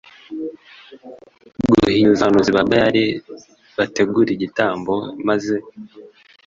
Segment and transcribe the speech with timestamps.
[1.71, 3.03] guhinyuza Abahanuzi ba Bayali
[3.77, 4.93] bategure igitambo
[5.27, 5.55] maze